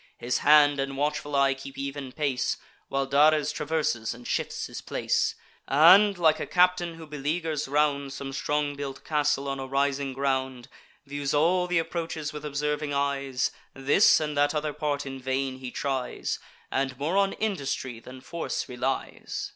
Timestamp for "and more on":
16.71-17.33